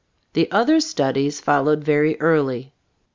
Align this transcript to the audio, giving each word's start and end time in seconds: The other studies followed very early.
The 0.33 0.49
other 0.49 0.79
studies 0.79 1.39
followed 1.39 1.83
very 1.83 2.19
early. 2.19 2.73